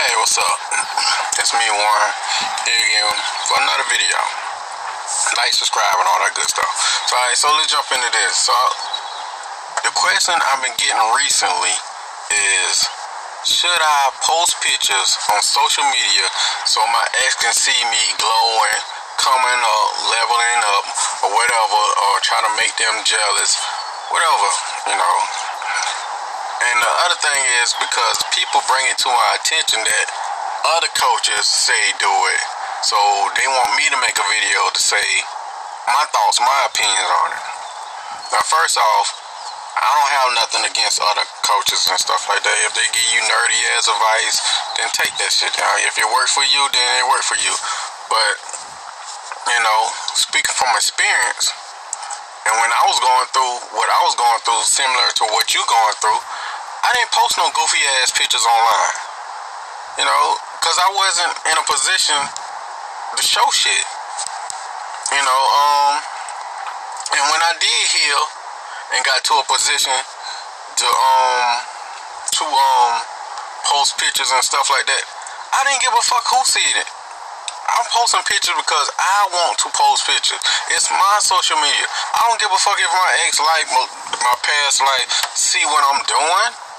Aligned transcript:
Hey, 0.00 0.16
what's 0.16 0.40
up? 0.40 0.58
It's 1.36 1.52
me, 1.52 1.68
Warren, 1.68 2.12
here 2.64 2.72
again 2.72 3.16
for 3.44 3.60
another 3.60 3.84
video. 3.92 4.16
Like, 5.36 5.52
subscribe, 5.52 5.92
and 6.00 6.08
all 6.08 6.24
that 6.24 6.32
good 6.32 6.48
stuff. 6.48 6.72
So, 7.04 7.20
alright, 7.20 7.36
so 7.36 7.52
let's 7.52 7.68
jump 7.68 7.84
into 7.92 8.08
this. 8.08 8.48
So, 8.48 8.56
the 9.84 9.92
question 9.92 10.32
I've 10.32 10.64
been 10.64 10.72
getting 10.80 11.04
recently 11.20 11.76
is 12.32 12.88
should 13.44 13.76
I 13.76 14.08
post 14.24 14.56
pictures 14.64 15.20
on 15.36 15.44
social 15.44 15.84
media 15.92 16.26
so 16.64 16.80
my 16.96 17.04
ex 17.28 17.36
can 17.36 17.52
see 17.52 17.76
me 17.92 18.00
glowing, 18.16 18.80
coming 19.20 19.60
up, 19.60 19.88
leveling 20.16 20.60
up, 20.80 20.84
or 21.28 21.30
whatever, 21.36 21.80
or 22.08 22.12
try 22.24 22.40
to 22.40 22.52
make 22.56 22.72
them 22.80 23.04
jealous, 23.04 23.52
whatever, 24.08 24.48
you 24.88 24.96
know? 24.96 25.16
And 26.60 26.76
the 26.76 26.92
other 27.08 27.18
thing 27.24 27.40
is 27.64 27.72
because 27.80 28.16
people 28.36 28.60
bring 28.68 28.84
it 28.92 29.00
to 29.00 29.08
my 29.08 29.28
attention 29.40 29.80
that 29.80 30.06
other 30.76 30.92
coaches 30.92 31.48
say 31.48 31.80
do 31.96 32.12
it. 32.36 32.42
So 32.84 32.96
they 33.36 33.48
want 33.48 33.76
me 33.80 33.88
to 33.88 33.98
make 34.04 34.16
a 34.16 34.26
video 34.28 34.60
to 34.68 34.80
say 34.80 35.04
my 35.88 36.04
thoughts, 36.12 36.36
my 36.40 36.60
opinions 36.68 37.10
on 37.24 37.28
it. 37.32 37.44
Now, 38.36 38.44
first 38.44 38.76
off, 38.76 39.08
I 39.80 39.88
don't 39.96 40.12
have 40.12 40.28
nothing 40.36 40.64
against 40.68 41.00
other 41.00 41.24
coaches 41.40 41.88
and 41.88 41.96
stuff 41.96 42.28
like 42.28 42.44
that. 42.44 42.56
If 42.68 42.76
they 42.76 42.84
give 42.92 43.08
you 43.08 43.20
nerdy 43.24 43.60
ass 43.74 43.88
advice, 43.88 44.36
then 44.76 44.88
take 44.92 45.14
that 45.16 45.32
shit 45.32 45.52
down. 45.56 45.76
If 45.88 45.96
it 45.96 46.08
works 46.12 46.36
for 46.36 46.44
you, 46.44 46.62
then 46.76 46.88
it 47.00 47.06
works 47.08 47.24
for 47.24 47.40
you. 47.40 47.54
But, 48.12 48.32
you 49.48 49.60
know, 49.64 49.80
speaking 50.12 50.52
from 50.52 50.76
experience, 50.76 51.48
and 52.44 52.54
when 52.60 52.72
I 52.72 52.82
was 52.88 52.98
going 53.00 53.28
through 53.32 53.54
what 53.76 53.88
I 53.88 54.00
was 54.04 54.16
going 54.16 54.40
through, 54.44 54.62
similar 54.66 55.08
to 55.22 55.24
what 55.32 55.52
you're 55.54 55.70
going 55.70 55.96
through, 56.02 56.20
I 56.80 56.88
didn't 56.96 57.12
post 57.12 57.36
no 57.36 57.46
goofy 57.52 57.82
ass 58.00 58.10
pictures 58.16 58.44
online. 58.44 58.96
You 60.00 60.04
know, 60.08 60.24
because 60.60 60.78
I 60.80 60.88
wasn't 60.96 61.34
in 61.50 61.56
a 61.60 61.64
position 61.68 62.20
to 63.16 63.22
show 63.22 63.44
shit. 63.52 63.84
You 65.12 65.22
know, 65.22 65.42
um, 65.60 65.94
and 67.10 67.24
when 67.28 67.42
I 67.42 67.52
did 67.58 67.82
heal 67.90 68.22
and 68.94 69.00
got 69.04 69.20
to 69.26 69.34
a 69.42 69.44
position 69.50 69.96
to 70.78 70.86
um 70.86 71.50
to 72.38 72.44
um 72.46 72.92
post 73.66 73.98
pictures 73.98 74.30
and 74.30 74.40
stuff 74.40 74.70
like 74.70 74.86
that, 74.86 75.04
I 75.52 75.66
didn't 75.66 75.82
give 75.82 75.92
a 75.92 76.04
fuck 76.06 76.24
who 76.30 76.40
seen 76.46 76.74
it. 76.78 76.88
I'm 77.70 77.86
posting 77.94 78.24
pictures 78.26 78.58
because 78.58 78.88
I 78.98 79.18
want 79.30 79.54
to 79.62 79.68
post 79.70 80.06
pictures. 80.06 80.42
It's 80.74 80.90
my 80.90 81.16
social 81.22 81.58
media. 81.58 81.86
I 82.18 82.26
don't 82.26 82.40
give 82.42 82.50
a 82.50 82.60
fuck 82.62 82.78
if 82.78 82.90
my 82.90 83.10
ex 83.26 83.38
like 83.38 83.66
my, 83.70 83.84
my 84.22 84.36
past 84.42 84.82
life 84.82 85.06
see 85.34 85.62
what 85.66 85.82
I'm 85.86 86.02
doing. 86.06 86.69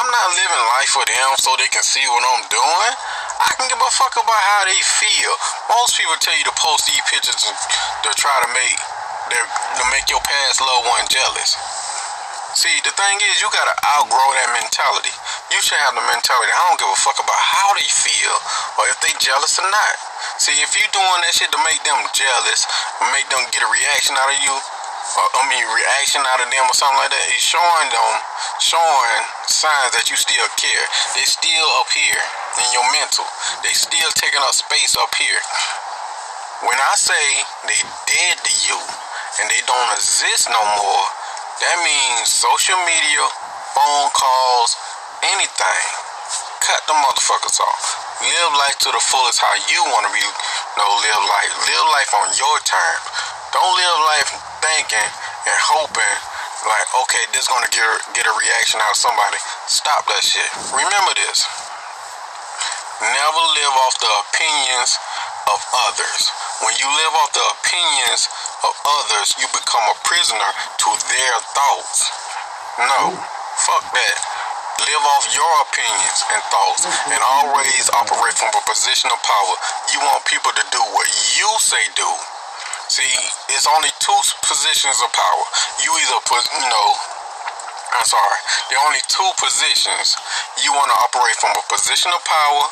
I'm 0.00 0.08
not 0.08 0.32
living 0.32 0.64
life 0.80 0.96
for 0.96 1.04
them 1.04 1.28
so 1.44 1.52
they 1.60 1.68
can 1.68 1.84
see 1.84 2.00
what 2.08 2.24
I'm 2.24 2.48
doing. 2.48 2.92
I 3.36 3.52
can 3.60 3.68
give 3.68 3.76
a 3.76 3.92
fuck 3.92 4.16
about 4.16 4.42
how 4.48 4.64
they 4.64 4.80
feel. 4.80 5.32
Most 5.76 6.00
people 6.00 6.16
tell 6.24 6.32
you 6.40 6.48
to 6.48 6.56
post 6.56 6.88
these 6.88 7.04
pictures 7.04 7.36
to, 7.36 8.08
try 8.16 8.32
to 8.40 8.48
make 8.56 8.80
their, 9.28 9.44
to 9.44 9.84
make 9.92 10.08
your 10.08 10.24
past 10.24 10.64
loved 10.64 10.88
one 10.88 11.04
jealous. 11.04 11.52
See, 12.56 12.72
the 12.80 12.96
thing 12.96 13.20
is, 13.28 13.44
you 13.44 13.52
gotta 13.52 13.76
outgrow 14.00 14.28
that 14.40 14.56
mentality. 14.56 15.12
You 15.52 15.60
should 15.60 15.76
have 15.84 15.92
the 15.92 16.04
mentality. 16.08 16.48
I 16.48 16.60
don't 16.72 16.80
give 16.80 16.88
a 16.88 17.00
fuck 17.04 17.20
about 17.20 17.36
how 17.36 17.76
they 17.76 17.84
feel 17.84 18.34
or 18.80 18.88
if 18.88 18.96
they 19.04 19.12
jealous 19.20 19.60
or 19.60 19.68
not. 19.68 19.94
See, 20.40 20.56
if 20.64 20.80
you're 20.80 20.96
doing 20.96 21.20
that 21.28 21.36
shit 21.36 21.52
to 21.52 21.60
make 21.60 21.84
them 21.84 22.00
jealous, 22.16 22.64
make 23.12 23.28
them 23.28 23.44
get 23.52 23.60
a 23.60 23.68
reaction 23.68 24.16
out 24.16 24.32
of 24.32 24.40
you, 24.48 24.56
I 25.10 25.42
mean, 25.50 25.66
reaction 25.66 26.22
out 26.22 26.38
of 26.38 26.46
them 26.54 26.64
or 26.70 26.76
something 26.78 27.00
like 27.02 27.10
that, 27.10 27.24
it's 27.34 27.42
showing 27.42 27.88
them, 27.90 28.12
showing 28.62 29.22
signs 29.50 29.90
that 29.98 30.06
you 30.06 30.14
still 30.14 30.46
care. 30.54 30.84
They 31.18 31.26
still 31.26 31.68
up 31.82 31.90
here 31.90 32.22
in 32.62 32.66
your 32.70 32.86
mental. 32.94 33.26
They 33.66 33.74
still 33.74 34.10
taking 34.14 34.38
up 34.46 34.54
space 34.54 34.94
up 34.94 35.10
here. 35.18 35.42
When 36.62 36.78
I 36.78 36.94
say 36.94 37.24
they 37.66 37.80
dead 38.06 38.36
to 38.38 38.52
you 38.70 38.78
and 39.42 39.50
they 39.50 39.58
don't 39.66 39.90
exist 39.98 40.46
no 40.46 40.62
more, 40.78 41.06
that 41.58 41.76
means 41.82 42.30
social 42.30 42.78
media, 42.86 43.24
phone 43.74 44.08
calls, 44.14 44.78
anything. 45.26 45.86
Cut 46.62 46.86
the 46.86 46.94
motherfuckers 46.94 47.58
off. 47.58 47.84
Live 48.22 48.52
life 48.62 48.78
to 48.84 48.92
the 48.94 49.02
fullest 49.02 49.42
how 49.42 49.54
you 49.66 49.80
want 49.90 50.06
to 50.06 50.12
be, 50.14 50.22
know, 50.22 50.90
live 51.02 51.24
life. 51.24 51.52
Live 51.66 51.86
life 51.98 52.12
on 52.14 52.28
your 52.38 52.56
terms. 52.62 53.29
Don't 53.52 53.74
live 53.74 53.98
life 54.14 54.30
thinking 54.62 55.10
and 55.50 55.58
hoping 55.58 56.16
like, 56.70 56.86
okay, 57.02 57.24
this 57.34 57.44
is 57.44 57.50
gonna 57.50 57.70
get 57.72 57.82
get 58.14 58.26
a 58.28 58.34
reaction 58.36 58.78
out 58.78 58.94
of 58.94 59.00
somebody. 59.00 59.40
Stop 59.66 60.06
that 60.06 60.22
shit. 60.22 60.46
Remember 60.70 61.12
this. 61.18 61.48
Never 63.00 63.42
live 63.56 63.74
off 63.80 63.96
the 63.98 64.12
opinions 64.28 64.94
of 65.50 65.58
others. 65.88 66.22
When 66.62 66.76
you 66.78 66.84
live 66.84 67.14
off 67.16 67.32
the 67.32 67.46
opinions 67.58 68.28
of 68.62 68.74
others, 68.86 69.34
you 69.40 69.48
become 69.56 69.86
a 69.88 69.96
prisoner 70.04 70.50
to 70.84 70.88
their 71.10 71.36
thoughts. 71.56 72.06
No, 72.78 73.16
fuck 73.66 73.84
that. 73.90 74.18
Live 74.84 75.04
off 75.16 75.24
your 75.34 75.52
opinions 75.64 76.20
and 76.30 76.40
thoughts 76.52 76.84
and 77.10 77.20
always 77.34 77.88
operate 77.96 78.36
from 78.36 78.52
a 78.52 78.62
position 78.68 79.10
of 79.10 79.18
power. 79.24 79.54
You 79.90 80.00
want 80.06 80.22
people 80.28 80.52
to 80.52 80.64
do 80.70 80.82
what 80.94 81.08
you 81.34 81.48
say 81.58 81.82
do. 81.96 82.08
See, 82.90 83.06
it's 83.54 83.70
only 83.70 83.94
two 84.02 84.20
positions 84.42 84.98
of 84.98 85.14
power. 85.14 85.44
You 85.86 85.94
either 85.94 86.18
put, 86.26 86.42
you 86.42 86.66
know, 86.66 86.88
I'm 87.94 88.02
sorry, 88.02 88.38
there 88.66 88.82
are 88.82 88.86
only 88.90 88.98
two 89.06 89.30
positions. 89.38 90.18
You 90.66 90.74
want 90.74 90.90
to 90.90 90.98
operate 91.06 91.38
from 91.38 91.54
a 91.54 91.62
position 91.70 92.10
of 92.10 92.18
power 92.26 92.66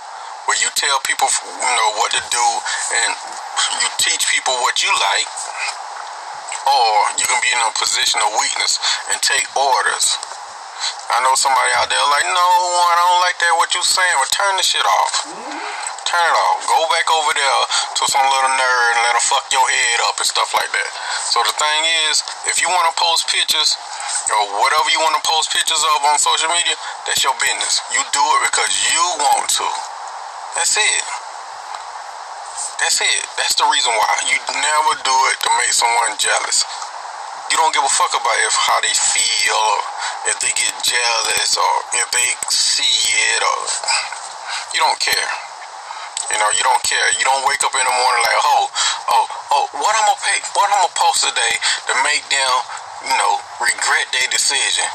where 0.50 0.58
you 0.58 0.74
tell 0.74 0.98
people, 1.06 1.30
you 1.30 1.70
know, 1.70 1.90
what 2.02 2.10
to 2.18 2.22
do 2.34 2.46
and 2.98 3.14
you 3.78 3.86
teach 4.02 4.26
people 4.26 4.58
what 4.66 4.82
you 4.82 4.90
like, 4.90 5.30
or 6.66 6.90
you 7.14 7.26
can 7.30 7.38
be 7.38 7.54
in 7.54 7.62
a 7.62 7.70
position 7.78 8.18
of 8.18 8.34
weakness 8.42 8.74
and 9.14 9.22
take 9.22 9.46
orders. 9.54 10.18
I 11.14 11.22
know 11.22 11.38
somebody 11.38 11.70
out 11.78 11.86
there 11.90 12.06
like, 12.10 12.26
no, 12.26 12.48
I 12.90 12.94
don't 12.98 13.22
like 13.22 13.38
that. 13.38 13.54
What 13.58 13.70
you 13.74 13.82
saying? 13.86 14.14
Well, 14.18 14.30
turn 14.34 14.54
the 14.58 14.66
shit 14.66 14.82
off. 14.82 15.30
Turn 16.06 16.26
it 16.26 16.36
off. 16.38 16.58
Go 16.66 16.78
back 16.90 17.06
over 17.06 17.32
there 17.34 17.60
to 17.98 18.02
some 18.06 18.22
little 18.22 18.54
nerd 18.54 18.97
fuck 19.38 19.54
your 19.54 19.62
head 19.70 19.98
up 20.10 20.18
and 20.18 20.26
stuff 20.26 20.50
like 20.50 20.66
that. 20.66 20.90
So 21.30 21.38
the 21.46 21.54
thing 21.54 21.82
is, 22.10 22.26
if 22.50 22.58
you 22.58 22.66
want 22.66 22.90
to 22.90 22.94
post 22.98 23.30
pictures 23.30 23.78
or 24.34 24.42
whatever 24.58 24.90
you 24.90 24.98
want 24.98 25.14
to 25.14 25.22
post 25.22 25.54
pictures 25.54 25.78
of 25.78 26.02
on 26.10 26.18
social 26.18 26.50
media, 26.50 26.74
that's 27.06 27.22
your 27.22 27.38
business. 27.38 27.78
You 27.94 28.02
do 28.10 28.18
it 28.18 28.50
because 28.50 28.72
you 28.90 29.04
want 29.22 29.46
to. 29.62 29.66
That's 30.58 30.74
it. 30.74 31.06
That's 32.82 32.98
it. 32.98 33.22
That's 33.38 33.54
the 33.54 33.66
reason 33.70 33.94
why. 33.94 34.10
You 34.26 34.42
never 34.42 34.92
do 35.06 35.16
it 35.30 35.36
to 35.46 35.50
make 35.62 35.70
someone 35.70 36.18
jealous. 36.18 36.66
You 37.54 37.62
don't 37.62 37.70
give 37.70 37.86
a 37.86 37.94
fuck 37.94 38.10
about 38.10 38.38
if 38.42 38.58
how 38.58 38.78
they 38.82 38.90
feel 38.90 39.54
or 39.54 39.78
if 40.34 40.36
they 40.42 40.50
get 40.50 40.74
jealous 40.82 41.54
or 41.54 41.72
if 42.02 42.10
they 42.10 42.26
see 42.50 43.06
it 43.38 43.40
or 43.46 43.58
you 44.74 44.82
don't 44.82 44.98
care. 44.98 45.47
You 46.32 46.38
know, 46.40 46.50
you 46.56 46.64
don't 46.64 46.84
care. 46.84 47.08
You 47.16 47.24
don't 47.24 47.44
wake 47.48 47.62
up 47.64 47.72
in 47.72 47.84
the 47.84 47.96
morning 47.96 48.22
like, 48.24 48.40
oh, 48.44 48.64
oh, 49.14 49.26
oh, 49.54 49.64
what 49.80 49.92
I'm 49.96 50.04
gonna 50.08 50.24
pay, 50.26 50.38
what 50.56 50.68
I'm 50.68 50.80
gonna 50.84 50.98
post 50.98 51.24
today 51.24 51.54
to 51.88 51.94
make 52.04 52.24
them, 52.28 52.52
you 53.08 53.16
know, 53.16 53.32
regret 53.64 54.06
their 54.12 54.28
decision. 54.28 54.86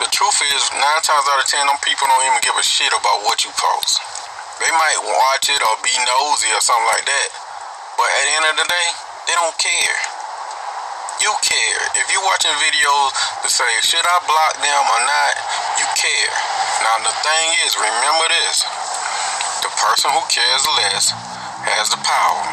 The 0.00 0.08
truth 0.12 0.40
is, 0.52 0.62
nine 0.76 1.02
times 1.04 1.26
out 1.32 1.40
of 1.40 1.48
ten, 1.48 1.64
them 1.66 1.78
people 1.84 2.08
don't 2.08 2.24
even 2.28 2.40
give 2.44 2.56
a 2.56 2.64
shit 2.64 2.92
about 2.92 3.24
what 3.28 3.44
you 3.44 3.52
post. 3.56 4.00
They 4.60 4.72
might 4.72 5.00
watch 5.04 5.48
it 5.52 5.60
or 5.60 5.74
be 5.84 5.92
nosy 6.08 6.50
or 6.52 6.62
something 6.64 6.88
like 6.92 7.04
that. 7.04 7.28
But 7.96 8.08
at 8.08 8.22
the 8.28 8.32
end 8.36 8.46
of 8.52 8.56
the 8.60 8.68
day, 8.68 8.88
they 9.28 9.34
don't 9.36 9.56
care. 9.60 9.96
You 11.24 11.32
care. 11.44 11.80
If 11.96 12.06
you're 12.12 12.24
watching 12.28 12.52
videos 12.60 13.10
to 13.44 13.48
say, 13.48 13.68
should 13.84 14.04
I 14.04 14.18
block 14.28 14.54
them 14.60 14.82
or 14.84 15.00
not, 15.04 15.34
you 15.80 15.86
care. 15.96 16.32
Now, 16.84 17.08
the 17.08 17.14
thing 17.24 17.46
is, 17.64 17.76
remember 17.76 18.26
this 18.28 18.64
the 19.62 19.72
person 19.72 20.10
who 20.12 20.22
cares 20.28 20.64
less 20.84 21.12
has 21.68 21.88
the 21.88 22.00
power. 22.00 22.44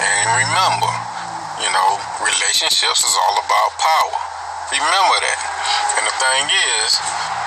And 0.00 0.26
remember, 0.40 0.92
you 1.60 1.70
know, 1.72 1.90
relationships 2.24 3.04
is 3.04 3.14
all 3.16 3.36
about 3.40 3.70
power. 3.76 4.18
Remember 4.72 5.16
that. 5.24 5.40
And 5.98 6.04
the 6.06 6.14
thing 6.16 6.44
is, 6.48 6.90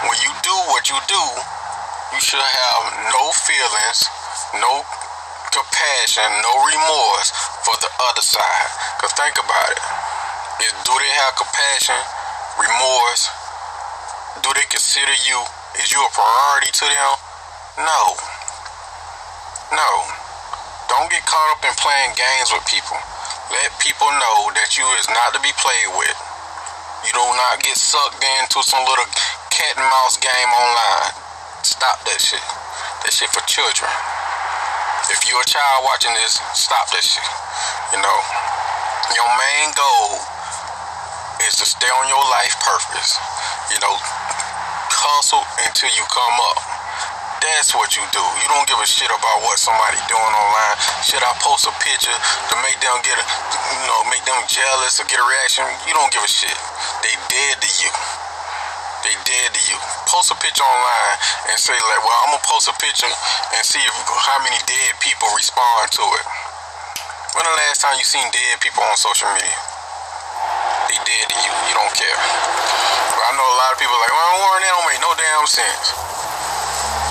when 0.06 0.18
you 0.22 0.32
do 0.44 0.56
what 0.74 0.90
you 0.92 1.00
do, 1.08 1.24
you 2.14 2.20
should 2.22 2.44
have 2.44 2.84
no 3.10 3.24
feelings, 3.34 4.06
no 4.60 4.84
compassion, 5.50 6.30
no 6.46 6.54
remorse 6.68 7.30
for 7.66 7.74
the 7.82 7.90
other 8.12 8.26
side. 8.26 8.70
Because 8.98 9.14
think 9.18 9.38
about 9.40 9.70
it. 9.72 9.82
Is, 10.68 10.74
do 10.86 10.94
they 10.94 11.14
have 11.26 11.34
compassion, 11.40 11.98
remorse? 12.60 13.30
Do 14.44 14.50
they 14.54 14.68
consider 14.70 15.14
you, 15.26 15.40
is 15.82 15.90
you 15.90 16.02
a 16.02 16.12
priority 16.14 16.72
to 16.76 16.86
them? 16.86 17.33
No. 17.74 18.02
No. 19.74 19.92
Don't 20.94 21.10
get 21.10 21.26
caught 21.26 21.50
up 21.58 21.66
in 21.66 21.74
playing 21.82 22.14
games 22.14 22.54
with 22.54 22.62
people. 22.70 23.02
Let 23.50 23.74
people 23.82 24.14
know 24.14 24.54
that 24.54 24.78
you 24.78 24.86
is 25.02 25.10
not 25.10 25.34
to 25.34 25.42
be 25.42 25.50
played 25.58 25.90
with. 25.98 26.18
You 27.02 27.18
do 27.18 27.26
not 27.26 27.66
get 27.66 27.74
sucked 27.74 28.22
into 28.22 28.62
some 28.62 28.86
little 28.86 29.10
cat 29.50 29.74
and 29.74 29.90
mouse 29.90 30.22
game 30.22 30.52
online. 30.54 31.18
Stop 31.66 31.98
that 32.06 32.22
shit. 32.22 32.46
That 33.02 33.10
shit 33.10 33.34
for 33.34 33.42
children. 33.50 33.90
If 35.10 35.26
you're 35.26 35.42
a 35.42 35.50
child 35.50 35.82
watching 35.82 36.14
this, 36.14 36.38
stop 36.54 36.86
that 36.94 37.02
shit. 37.02 37.26
You 37.90 38.06
know, 38.06 38.20
your 39.18 39.30
main 39.34 39.74
goal 39.74 40.22
is 41.42 41.58
to 41.58 41.66
stay 41.66 41.90
on 41.90 42.06
your 42.06 42.22
life 42.38 42.54
purpose. 42.62 43.18
You 43.74 43.82
know, 43.82 43.98
hustle 44.94 45.42
until 45.66 45.90
you 45.98 46.06
come 46.06 46.38
up. 46.54 46.73
That's 47.54 47.70
what 47.78 47.94
you 47.94 48.02
do. 48.10 48.26
You 48.42 48.48
don't 48.50 48.66
give 48.66 48.82
a 48.82 48.90
shit 48.90 49.14
about 49.14 49.38
what 49.46 49.62
somebody 49.62 50.02
doing 50.10 50.34
online. 50.34 50.76
Should 51.06 51.22
I 51.22 51.38
post 51.38 51.70
a 51.70 51.74
picture 51.78 52.18
to 52.50 52.56
make 52.66 52.82
them 52.82 52.98
get 53.06 53.14
a, 53.14 53.26
you 53.78 53.86
know, 53.86 54.00
make 54.10 54.26
them 54.26 54.42
jealous 54.50 54.98
or 54.98 55.06
get 55.06 55.22
a 55.22 55.24
reaction? 55.24 55.62
You 55.86 55.94
don't 55.94 56.10
give 56.10 56.26
a 56.26 56.28
shit. 56.28 56.58
They 57.06 57.14
dead 57.30 57.62
to 57.62 57.70
you. 57.78 57.92
They 59.06 59.14
dead 59.22 59.54
to 59.54 59.62
you. 59.70 59.78
Post 60.10 60.34
a 60.34 60.38
picture 60.42 60.66
online 60.66 61.16
and 61.54 61.58
say 61.62 61.78
like, 61.78 62.02
well, 62.02 62.18
I'm 62.26 62.34
gonna 62.34 62.42
post 62.42 62.74
a 62.74 62.76
picture 62.82 63.08
and 63.54 63.62
see 63.62 63.80
if, 63.86 63.96
how 64.02 64.42
many 64.42 64.58
dead 64.66 64.98
people 64.98 65.30
respond 65.38 65.94
to 65.94 66.04
it. 66.04 66.26
When 67.38 67.46
the 67.46 67.56
last 67.70 67.86
time 67.86 67.94
you 68.02 68.04
seen 68.04 68.26
dead 68.34 68.66
people 68.66 68.82
on 68.82 68.98
social 68.98 69.30
media? 69.30 69.62
They 70.90 70.98
dead 71.06 71.26
to 71.30 71.38
you. 71.38 71.54
You 71.70 71.74
don't 71.78 71.94
care. 71.94 72.20
But 73.14 73.24
I 73.30 73.32
know 73.38 73.46
a 73.46 73.58
lot 73.62 73.70
of 73.72 73.78
people 73.78 73.94
like, 74.02 74.10
well, 74.10 74.42
Warren, 74.42 74.62
that 74.66 74.74
don't 74.74 74.88
make 74.90 75.02
no 75.06 75.12
damn 75.22 75.46
sense. 75.46 76.33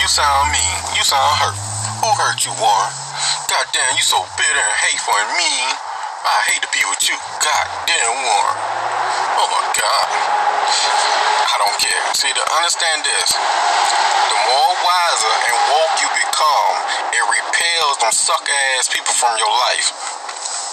You 0.02 0.10
sound 0.10 0.50
mean. 0.50 0.78
You 0.99 1.06
sound 1.06 1.31
hurt. 1.38 1.54
Who 2.02 2.10
hurt 2.19 2.43
you, 2.43 2.50
Warren? 2.58 2.90
God 3.46 3.70
damn, 3.70 3.94
you 3.94 4.02
so 4.02 4.19
bitter 4.34 4.58
and 4.58 4.76
hateful 4.82 5.14
and 5.14 5.31
mean. 5.38 5.69
I 6.26 6.38
hate 6.50 6.58
to 6.58 6.70
be 6.75 6.82
with 6.90 7.06
you. 7.06 7.14
God 7.38 7.66
damn, 7.87 8.10
Warren. 8.10 8.58
Oh 9.38 9.46
my 9.46 9.62
God. 9.78 10.06
I 10.10 11.54
don't 11.62 11.78
care. 11.78 12.02
See, 12.19 12.34
to 12.34 12.44
understand 12.50 13.06
this, 13.06 13.31
the 13.31 14.38
more 14.43 14.75
wiser 14.82 15.34
and 15.46 15.54
woke 15.70 15.94
you 16.02 16.10
become, 16.19 16.75
it 17.14 17.22
repels 17.38 18.02
them 18.02 18.10
suck 18.10 18.43
ass 18.75 18.90
people 18.90 19.14
from 19.14 19.38
your 19.38 19.54
life. 19.70 19.87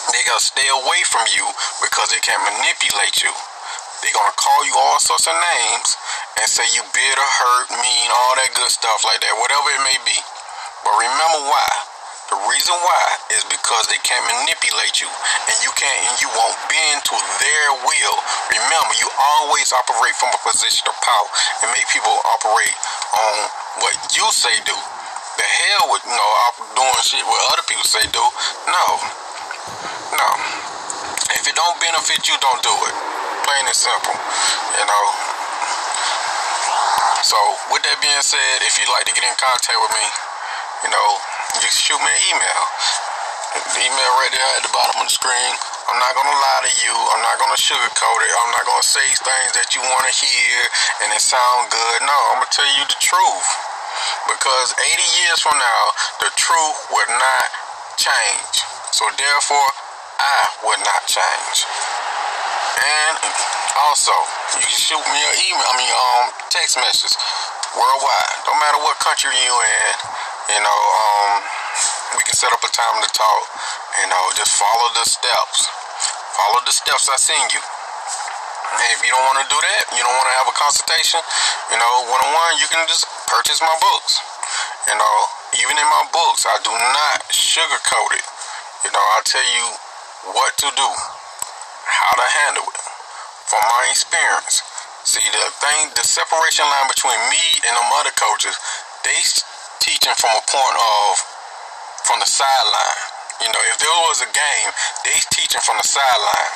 They 0.10 0.26
gotta 0.26 0.42
stay 0.42 0.66
away 0.74 1.06
from 1.06 1.30
you 1.38 1.46
because 1.86 2.10
they 2.10 2.22
can't 2.26 2.42
manipulate 2.50 3.22
you. 3.22 3.30
They're 4.02 4.18
gonna 4.18 4.34
call 4.42 4.66
you 4.66 4.74
all 4.74 4.98
sorts 4.98 5.30
of 5.30 5.38
names 5.38 5.94
and 6.40 6.48
say 6.50 6.66
you 6.74 6.84
bitter, 6.96 7.28
hurt, 7.28 7.68
mean, 7.76 8.08
all 8.10 8.34
that 8.40 8.52
good 8.56 8.72
stuff 8.72 9.04
like 9.06 9.20
that, 9.22 9.34
whatever 9.40 9.68
it 9.76 9.84
may 9.84 10.00
be. 10.08 10.18
But 10.84 10.94
remember 10.98 11.52
why. 11.52 11.70
The 12.30 12.38
reason 12.46 12.78
why 12.78 13.06
is 13.34 13.44
because 13.50 13.90
they 13.90 13.98
can't 14.06 14.22
manipulate 14.30 15.02
you 15.02 15.10
and 15.10 15.58
you 15.66 15.74
can't 15.74 16.00
and 16.10 16.16
you 16.22 16.30
won't 16.30 16.58
bend 16.70 17.02
to 17.10 17.18
their 17.18 17.68
will. 17.90 18.18
Remember, 18.54 18.94
you 19.02 19.10
always 19.10 19.74
operate 19.74 20.14
from 20.14 20.30
a 20.30 20.42
position 20.46 20.86
of 20.86 20.96
power 21.02 21.28
and 21.66 21.74
make 21.74 21.90
people 21.90 22.14
operate 22.38 22.78
on 23.18 23.34
what 23.82 23.98
you 24.14 24.26
say 24.30 24.54
do. 24.62 24.78
The 24.78 25.48
hell 25.48 25.90
with 25.90 26.06
you 26.06 26.14
know 26.14 26.32
doing 26.78 27.02
shit 27.02 27.26
what 27.26 27.42
other 27.58 27.66
people 27.66 27.86
say 27.90 28.06
do. 28.14 28.26
No. 28.70 28.86
No. 30.16 30.30
If 31.34 31.50
it 31.50 31.56
don't 31.58 31.78
benefit 31.82 32.30
you, 32.30 32.38
don't 32.40 32.62
do 32.62 32.76
it. 32.88 32.96
Plain 33.44 33.66
and 33.66 33.78
simple. 33.78 34.14
You 34.14 34.86
know. 34.86 34.99
So, 37.30 37.38
with 37.70 37.86
that 37.86 38.02
being 38.02 38.26
said, 38.26 38.66
if 38.66 38.82
you'd 38.82 38.90
like 38.90 39.06
to 39.06 39.14
get 39.14 39.22
in 39.22 39.38
contact 39.38 39.78
with 39.78 39.94
me, 39.94 40.08
you 40.82 40.90
know, 40.90 41.08
you 41.62 41.70
can 41.70 41.78
shoot 41.78 42.02
me 42.02 42.10
an 42.10 42.22
email. 42.26 42.62
The 43.54 43.86
email 43.86 44.12
right 44.18 44.34
there 44.34 44.50
at 44.58 44.66
the 44.66 44.74
bottom 44.74 44.98
of 44.98 45.06
the 45.06 45.14
screen. 45.14 45.54
I'm 45.94 46.02
not 46.02 46.18
gonna 46.18 46.34
lie 46.34 46.62
to 46.66 46.74
you. 46.82 46.90
I'm 46.90 47.22
not 47.22 47.38
gonna 47.38 47.54
sugarcoat 47.62 48.20
it. 48.26 48.34
I'm 48.34 48.54
not 48.58 48.66
gonna 48.66 48.82
say 48.82 49.06
things 49.14 49.54
that 49.62 49.78
you 49.78 49.82
want 49.94 50.10
to 50.10 50.14
hear 50.26 50.58
and 51.06 51.14
it 51.14 51.22
sound 51.22 51.70
good. 51.70 52.02
No, 52.02 52.18
I'm 52.34 52.42
gonna 52.42 52.50
tell 52.50 52.66
you 52.82 52.82
the 52.90 52.98
truth. 52.98 53.50
Because 54.26 54.74
80 54.82 54.98
years 55.22 55.38
from 55.46 55.54
now, 55.54 55.82
the 56.26 56.34
truth 56.34 56.78
will 56.90 57.14
not 57.14 57.48
change. 58.02 58.58
So 58.90 59.06
therefore, 59.22 59.70
I 60.18 60.38
will 60.66 60.82
not 60.82 61.06
change. 61.06 61.89
And 62.78 63.16
also, 63.90 64.14
you 64.60 64.66
can 64.66 64.80
shoot 64.80 65.02
me 65.02 65.20
an 65.20 65.36
email, 65.50 65.66
I 65.66 65.76
mean, 65.80 65.94
um, 65.94 66.26
text 66.54 66.78
message 66.78 67.16
worldwide. 67.74 68.36
Don't 68.46 68.60
matter 68.60 68.80
what 68.82 68.98
country 69.02 69.34
you 69.34 69.54
in, 69.54 69.94
you 70.56 70.62
know, 70.62 70.82
um, 71.00 71.32
we 72.18 72.22
can 72.26 72.34
set 72.34 72.50
up 72.50 72.62
a 72.62 72.72
time 72.74 72.98
to 73.02 73.10
talk. 73.14 73.44
You 74.02 74.08
know, 74.10 74.24
just 74.34 74.58
follow 74.58 74.88
the 74.98 75.06
steps. 75.06 75.70
Follow 76.34 76.60
the 76.66 76.74
steps 76.74 77.10
I 77.10 77.18
send 77.20 77.54
you. 77.54 77.62
And 77.62 78.90
if 78.94 79.02
you 79.02 79.10
don't 79.12 79.26
want 79.26 79.42
to 79.44 79.48
do 79.50 79.60
that, 79.60 79.84
you 79.98 80.02
don't 80.06 80.14
want 80.14 80.30
to 80.30 80.38
have 80.40 80.48
a 80.50 80.56
consultation, 80.56 81.20
you 81.74 81.78
know, 81.78 81.94
one 82.06 82.22
on 82.22 82.32
one, 82.32 82.54
you 82.62 82.70
can 82.70 82.86
just 82.86 83.06
purchase 83.26 83.60
my 83.60 83.76
books. 83.82 84.14
You 84.88 84.96
know, 84.96 85.16
even 85.58 85.74
in 85.74 85.88
my 85.90 86.06
books, 86.14 86.46
I 86.46 86.56
do 86.62 86.74
not 86.74 87.18
sugarcoat 87.34 88.12
it. 88.14 88.26
You 88.86 88.92
know, 88.94 89.02
I 89.02 89.20
tell 89.26 89.44
you 89.44 89.66
what 90.38 90.54
to 90.62 90.68
do, 90.74 90.90
how 91.90 92.14
to 92.16 92.28
handle 92.46 92.68
it 92.70 92.82
from 93.50 93.62
my 93.66 93.82
experience. 93.90 94.62
See, 95.10 95.26
the 95.26 95.50
thing, 95.58 95.90
the 95.98 96.06
separation 96.06 96.70
line 96.70 96.86
between 96.86 97.18
me 97.34 97.44
and 97.66 97.74
the 97.74 97.86
other 97.98 98.14
coaches, 98.14 98.54
they 99.02 99.18
teaching 99.82 100.14
from 100.22 100.38
a 100.38 100.44
point 100.46 100.78
of, 100.78 101.12
from 102.06 102.22
the 102.22 102.30
sideline. 102.30 103.02
You 103.42 103.50
know, 103.50 103.64
if 103.74 103.82
there 103.82 104.00
was 104.12 104.22
a 104.22 104.30
game, 104.30 104.70
they 105.08 105.18
teaching 105.34 105.64
from 105.64 105.80
the 105.82 105.88
sideline. 105.88 106.52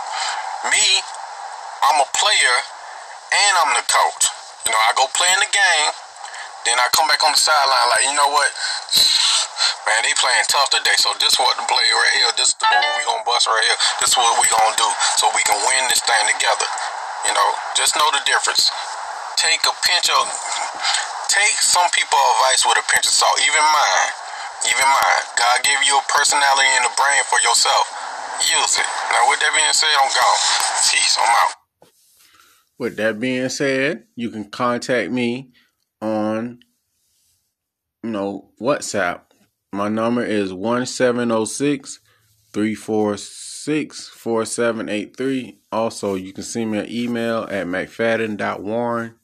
Me, 0.70 0.86
I'm 1.90 2.04
a 2.04 2.10
player 2.14 2.56
and 3.34 3.54
I'm 3.64 3.74
the 3.74 3.86
coach. 3.90 4.30
You 4.68 4.72
know, 4.72 4.82
I 4.86 4.92
go 4.96 5.10
play 5.18 5.32
in 5.34 5.42
the 5.42 5.52
game, 5.52 5.92
then 6.68 6.78
I 6.78 6.88
come 6.94 7.08
back 7.08 7.24
on 7.26 7.34
the 7.34 7.42
sideline 7.42 7.88
like, 7.90 8.04
you 8.06 8.16
know 8.16 8.30
what? 8.32 8.52
Man, 9.84 10.00
they 10.08 10.16
playing 10.16 10.48
tough 10.48 10.72
today, 10.72 10.96
so 10.96 11.12
this 11.20 11.36
what 11.36 11.60
the 11.60 11.68
play 11.68 11.88
right 11.92 12.16
here. 12.16 12.32
This 12.40 12.56
is 12.56 12.58
the 12.58 12.72
move 12.72 12.88
we 12.96 13.04
gonna 13.04 13.28
bust 13.28 13.52
right 13.52 13.68
here. 13.68 13.80
This 14.00 14.16
is 14.16 14.18
what 14.18 14.32
we 14.40 14.48
gonna 14.48 14.80
do 14.80 14.90
so 15.20 15.28
we 15.36 15.44
can 15.44 15.60
win 15.60 15.84
this 15.92 16.00
thing 16.00 16.24
together. 16.32 16.70
You 17.28 17.36
know, 17.36 17.50
just 17.76 17.92
know 18.00 18.08
the 18.16 18.24
difference. 18.24 18.72
Take 19.36 19.60
a 19.68 19.76
pinch 19.84 20.08
of, 20.08 20.24
take 21.28 21.60
some 21.60 21.84
people 21.92 22.16
advice 22.16 22.64
with 22.64 22.80
a 22.80 22.86
pinch 22.88 23.04
of 23.04 23.12
salt. 23.12 23.36
Even 23.44 23.60
mine, 23.60 24.12
even 24.72 24.88
mine. 24.88 25.24
God 25.36 25.58
gave 25.68 25.80
you 25.84 26.00
a 26.00 26.06
personality 26.08 26.72
and 26.80 26.88
a 26.88 26.94
brain 26.96 27.20
for 27.28 27.44
yourself. 27.44 27.84
Use 28.40 28.80
it. 28.80 28.88
Now, 29.12 29.28
with 29.28 29.44
that 29.44 29.52
being 29.52 29.76
said, 29.76 29.92
I'm 30.00 30.08
gone. 30.16 30.40
Peace. 30.80 31.16
I'm 31.20 31.28
out. 31.28 31.54
With 32.80 32.96
that 33.04 33.20
being 33.20 33.52
said, 33.52 34.08
you 34.16 34.32
can 34.32 34.48
contact 34.48 35.12
me 35.12 35.52
on, 36.00 36.64
you 38.00 38.16
know, 38.16 38.52
WhatsApp 38.64 39.28
my 39.74 39.89
number 39.89 40.24
is 40.24 40.53
1706 40.53 42.00
346 42.53 44.10
4783. 44.10 45.60
Also, 45.72 46.15
you 46.15 46.32
can 46.32 46.44
send 46.44 46.72
me 46.72 46.77
an 46.77 46.92
email 46.92 47.48
at 47.50 47.65
mcfadden.warren 47.65 49.15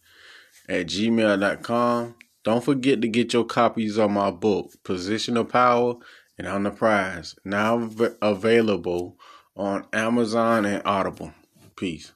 at 0.68 0.88
gmail.com. 0.88 2.16
Don't 2.44 2.64
forget 2.64 3.02
to 3.02 3.08
get 3.08 3.34
your 3.34 3.46
copies 3.46 3.98
of 3.98 4.10
my 4.10 4.32
book, 4.32 4.72
Position 4.84 5.38
of 5.38 5.50
Power 5.50 5.96
and 6.38 6.48
On 6.48 6.64
the 6.64 6.72
Prize, 6.72 7.36
now 7.46 7.90
available 8.22 9.20
on 9.56 9.86
Amazon 9.94 10.66
and 10.66 10.82
Audible. 10.86 11.34
Peace. 11.76 12.14